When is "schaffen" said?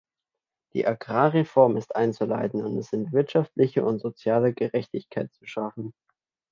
5.45-5.93